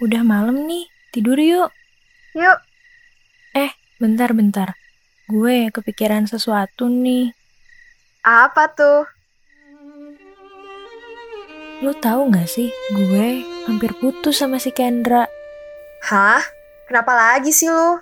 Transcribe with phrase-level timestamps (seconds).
[0.00, 0.88] Udah malam nih.
[1.12, 1.70] Tidur yuk.
[2.34, 2.58] Yuk,
[4.00, 4.80] Bentar-bentar.
[5.28, 7.36] Gue kepikiran sesuatu nih.
[8.24, 9.04] apa tuh?
[11.84, 15.28] Lu tahu gak sih, gue hampir putus sama si Kendra.
[16.08, 16.40] Hah?
[16.88, 18.00] Kenapa lagi sih lu?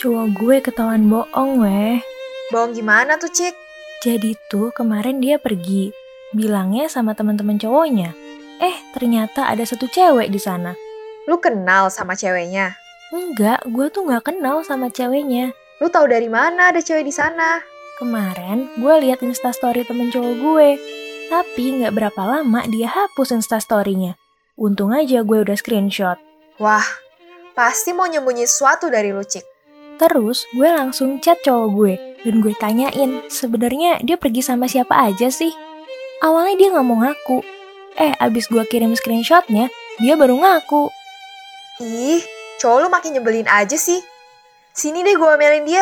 [0.00, 2.00] Cowok gue ketahuan bohong, weh.
[2.48, 3.52] Bohong gimana tuh, Cik?
[4.00, 5.92] Jadi tuh kemarin dia pergi.
[6.32, 8.16] Bilangnya sama teman-teman cowoknya.
[8.64, 10.72] Eh, ternyata ada satu cewek di sana.
[11.30, 12.74] Lu kenal sama ceweknya?
[13.14, 15.54] Enggak, gue tuh gak kenal sama ceweknya.
[15.78, 17.62] Lu tahu dari mana ada cewek di sana?
[18.00, 20.68] Kemarin gue liat instastory temen cowok gue.
[21.30, 24.18] Tapi gak berapa lama dia hapus instastorynya.
[24.58, 26.18] Untung aja gue udah screenshot.
[26.58, 26.84] Wah,
[27.54, 29.52] pasti mau nyembunyi sesuatu dari lu, Cik.
[30.02, 31.94] Terus gue langsung chat cowok gue
[32.26, 35.54] dan gue tanyain sebenarnya dia pergi sama siapa aja sih.
[36.22, 37.38] Awalnya dia nggak mau ngaku.
[37.94, 39.70] Eh abis gue kirim screenshotnya
[40.02, 41.01] dia baru ngaku.
[41.80, 42.20] Ih,
[42.60, 44.04] cowok lu makin nyebelin aja sih.
[44.76, 45.80] Sini deh gue omelin dia.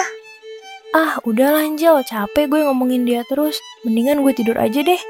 [0.94, 3.58] Ah udah lanjut capek gue ngomongin dia terus.
[3.82, 5.00] Mendingan gue tidur aja deh.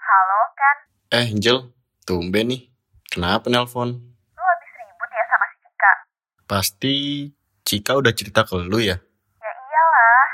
[0.00, 0.76] Halo, kan?
[1.12, 1.76] Eh, Angel,
[2.08, 2.72] tumben nih.
[3.12, 4.00] Kenapa nelpon?
[4.32, 5.92] Lu habis ribut ya sama si Cika?
[6.52, 7.32] Pasti
[7.64, 8.92] Cika udah cerita ke lu ya?
[9.40, 10.24] Ya iyalah.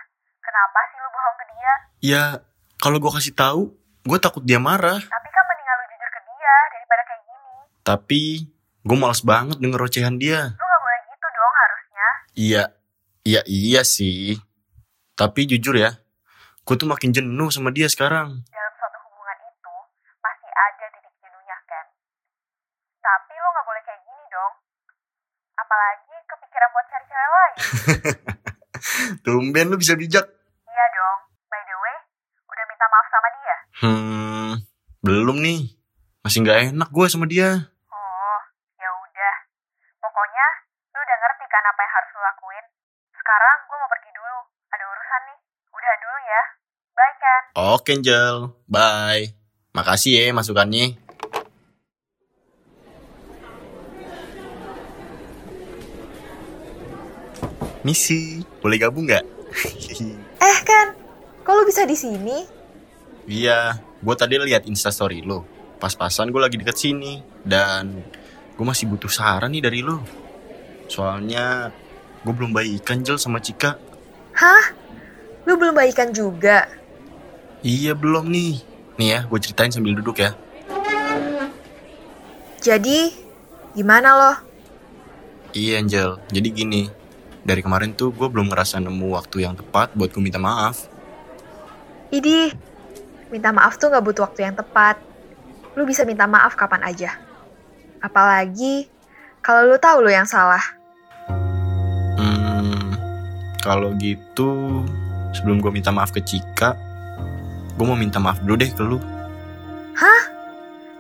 [0.43, 1.73] Kenapa sih lu bohong ke dia?
[2.03, 2.23] Ya,
[2.83, 3.71] kalau gue kasih tahu,
[4.03, 4.99] gue takut dia marah.
[4.99, 7.55] Tapi kan mendingan lu jujur ke dia daripada kayak gini.
[7.87, 8.23] Tapi
[8.83, 10.59] gue males banget denger ocehan dia.
[10.59, 12.07] Lu gak boleh gitu dong harusnya.
[12.35, 12.63] Iya,
[13.23, 14.43] iya iya sih.
[15.15, 16.03] Tapi jujur ya,
[16.67, 18.43] gue tuh makin jenuh sama dia sekarang.
[18.43, 19.75] Dalam suatu hubungan itu,
[20.19, 21.87] pasti ada titik jenuhnya kan.
[23.07, 24.67] Tapi lu gak boleh kayak gini dong.
[25.69, 27.55] Apalagi kepikiran buat cari cewek lain.
[29.25, 30.25] Tumben lu bisa bijak.
[30.65, 31.19] iya dong.
[31.45, 31.97] By the way,
[32.41, 33.57] udah minta maaf sama dia?
[33.85, 34.51] Hmm,
[35.05, 35.77] belum nih.
[36.25, 37.69] Masih nggak enak gue sama dia.
[37.93, 38.39] Oh,
[38.81, 39.35] ya udah.
[40.01, 40.47] Pokoknya,
[40.89, 42.67] lu udah ngerti kan apa yang harus lu lakuin.
[43.13, 44.39] Sekarang gue mau pergi dulu.
[44.73, 45.39] Ada urusan nih.
[45.69, 46.43] Udahan dulu ya.
[46.97, 47.43] Bye kan.
[47.77, 48.37] Oke, Angel.
[48.65, 49.37] Bye.
[49.77, 50.97] Makasih ya masukannya.
[57.87, 59.25] Misi, boleh gabung nggak?
[60.39, 60.95] Eh kan,
[61.49, 62.47] lu bisa di sini?
[63.27, 65.43] iya, gue tadi lihat instastory lo.
[65.83, 67.21] Pas-pasan gue lagi deket sini.
[67.43, 68.03] Dan
[68.55, 70.01] gue masih butuh saran nih dari lo.
[70.87, 71.75] Soalnya
[72.23, 73.77] gue belum baikan Jel sama Cika.
[74.39, 74.65] Hah?
[75.45, 76.71] Lu belum baikan juga?
[77.67, 78.63] Iya belum nih.
[78.97, 80.39] Nih ya, gue ceritain sambil duduk ya.
[82.63, 83.15] Jadi,
[83.75, 84.33] gimana lo?
[85.55, 86.83] Iya Angel, jadi gini
[87.47, 90.89] Dari kemarin tuh gue belum ngerasa nemu waktu yang tepat buat gue minta maaf
[92.09, 92.57] Idih,
[93.29, 94.97] minta maaf tuh gak butuh waktu yang tepat.
[95.77, 97.21] Lu bisa minta maaf kapan aja.
[98.01, 98.89] Apalagi
[99.45, 100.65] kalau lu tahu lu yang salah.
[102.17, 102.97] Hmm,
[103.61, 104.81] kalau gitu
[105.37, 106.75] sebelum gue minta maaf ke Cika
[107.79, 108.99] Gue mau minta maaf dulu deh ke lu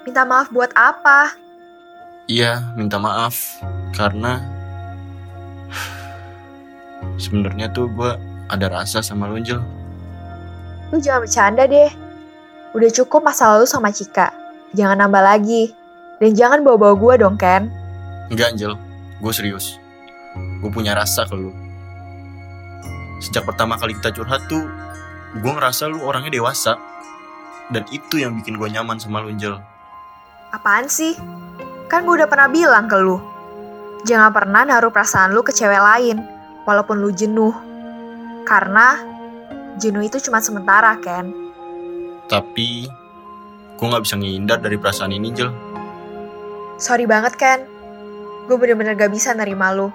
[0.09, 1.37] Minta maaf buat apa?
[2.32, 3.60] Iya, minta maaf
[3.93, 4.41] Karena
[7.19, 8.11] Sebenarnya tuh gue
[8.49, 9.61] ada rasa sama lu Angel
[10.89, 11.91] Lu jangan bercanda deh.
[12.73, 14.33] Udah cukup masa lalu sama Cika.
[14.73, 15.77] Jangan nambah lagi.
[16.17, 17.69] Dan jangan bawa-bawa gue dong, Ken.
[18.33, 18.73] Enggak Angel,
[19.21, 19.81] gue serius
[20.61, 21.49] Gue punya rasa ke lu
[23.25, 24.69] Sejak pertama kali kita curhat tuh
[25.41, 26.76] Gue ngerasa lu orangnya dewasa
[27.73, 29.56] Dan itu yang bikin gue nyaman sama lu Angel
[30.53, 31.12] Apaan sih?
[31.88, 33.20] Kan gue udah pernah bilang ke lu.
[34.05, 36.25] Jangan pernah naruh perasaan lu ke cewek lain,
[36.69, 37.56] walaupun lu jenuh.
[38.44, 39.00] Karena
[39.81, 41.32] jenuh itu cuma sementara, Ken.
[42.29, 42.85] Tapi
[43.79, 45.50] Gue gak bisa ngehindar dari perasaan ini Angel
[46.82, 47.62] Sorry banget, Ken.
[48.50, 49.91] Gue bener-bener gak bisa nerima lu.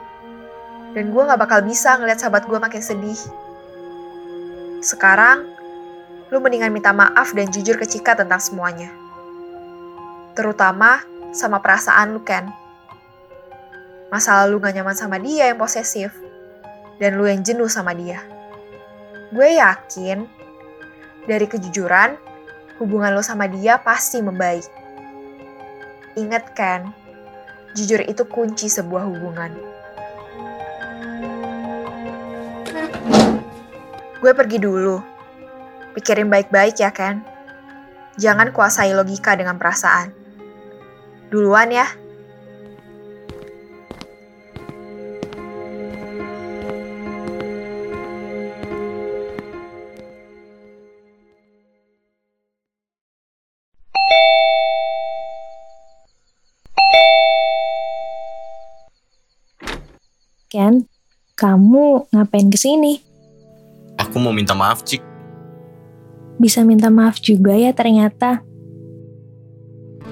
[0.96, 3.20] Dan gue gak bakal bisa ngeliat sahabat gue makin sedih.
[4.84, 5.48] Sekarang,
[6.32, 8.92] lu mendingan minta maaf dan jujur ke Cika tentang semuanya.
[10.36, 11.04] Terutama
[11.36, 12.52] sama perasaan lu, Ken.
[14.12, 16.23] Masa lalu gak nyaman sama dia yang posesif.
[17.02, 18.22] Dan lu yang jenuh sama dia.
[19.34, 20.30] Gue yakin,
[21.26, 22.20] dari kejujuran,
[22.78, 24.68] hubungan lu sama dia pasti membaik.
[26.14, 26.94] Ingat kan,
[27.74, 29.52] jujur itu kunci sebuah hubungan.
[34.22, 35.02] Gue pergi dulu.
[35.98, 37.26] Pikirin baik-baik ya, kan?
[38.16, 40.14] Jangan kuasai logika dengan perasaan.
[41.34, 41.90] Duluan ya.
[60.54, 60.86] Ken,
[61.34, 63.02] kamu ngapain ke sini?
[63.98, 65.02] Aku mau minta maaf, Cik.
[66.38, 68.46] Bisa minta maaf juga ya ternyata.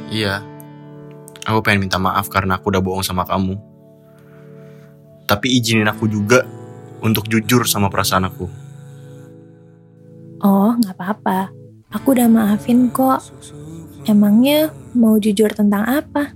[0.10, 0.42] Iya.
[1.46, 3.54] Aku pengen minta maaf karena aku udah bohong sama kamu.
[5.30, 6.42] Tapi izinin aku juga
[7.06, 8.50] untuk jujur sama perasaan aku.
[10.42, 11.54] Oh, nggak apa-apa.
[11.94, 13.22] Aku udah maafin kok.
[14.10, 16.34] Emangnya mau jujur tentang apa?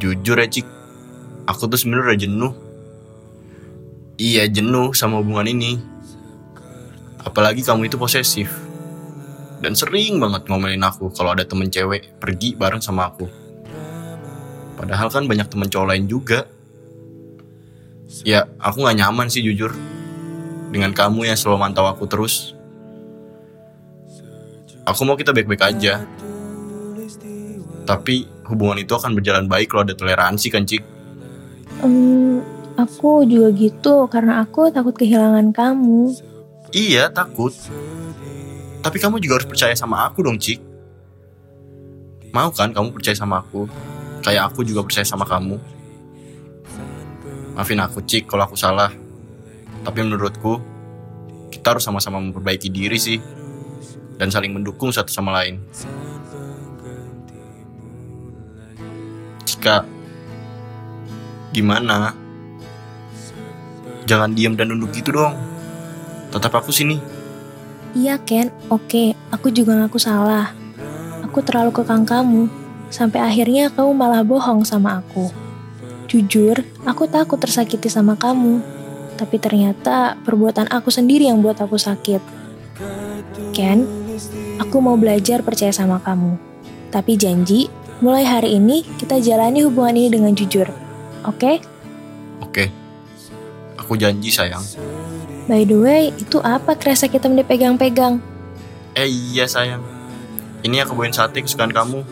[0.00, 0.71] Jujur ya, Cik.
[1.46, 2.54] Aku tuh sebenarnya jenuh.
[4.14, 5.82] Iya, jenuh sama hubungan ini.
[7.22, 8.50] Apalagi kamu itu posesif.
[9.62, 13.26] Dan sering banget ngomelin aku kalau ada temen cewek pergi bareng sama aku.
[14.78, 16.46] Padahal kan banyak temen cowok lain juga.
[18.26, 19.70] Ya, aku gak nyaman sih jujur.
[20.74, 22.54] Dengan kamu yang selalu mantau aku terus.
[24.82, 26.02] Aku mau kita baik-baik aja.
[27.86, 30.91] Tapi hubungan itu akan berjalan baik kalau ada toleransi kan, Cik?
[31.80, 32.44] Hmm,
[32.76, 36.12] aku juga gitu karena aku takut kehilangan kamu.
[36.72, 37.52] Iya, takut.
[38.82, 40.58] Tapi kamu juga harus percaya sama aku dong, Cik.
[42.32, 43.68] Mau kan kamu percaya sama aku?
[44.24, 45.60] Kayak aku juga percaya sama kamu.
[47.54, 48.88] Maafin aku, Cik, kalau aku salah.
[49.84, 50.58] Tapi menurutku,
[51.52, 53.20] kita harus sama-sama memperbaiki diri sih.
[54.16, 55.60] Dan saling mendukung satu sama lain.
[59.44, 59.84] Cika,
[61.52, 62.16] gimana?
[64.08, 65.36] Jangan diam dan nunduk gitu dong.
[66.32, 66.98] Tetap aku sini.
[67.92, 70.56] Iya Ken, oke, aku juga ngaku salah.
[71.28, 72.48] Aku terlalu kekang kamu,
[72.88, 75.28] sampai akhirnya kamu malah bohong sama aku.
[76.08, 78.64] Jujur, aku takut tersakiti sama kamu.
[79.16, 82.20] Tapi ternyata perbuatan aku sendiri yang buat aku sakit.
[83.52, 83.84] Ken,
[84.56, 86.36] aku mau belajar percaya sama kamu.
[86.88, 87.68] Tapi janji,
[88.00, 90.81] mulai hari ini kita jalani hubungan ini dengan jujur.
[91.26, 91.62] Oke?
[92.42, 92.64] Oke.
[93.78, 94.62] Aku janji sayang.
[95.50, 98.22] By the way, itu apa kresek hitam dipegang-pegang?
[98.94, 99.82] Eh iya sayang.
[100.62, 102.06] Ini aku bawain sate kesukaan kamu.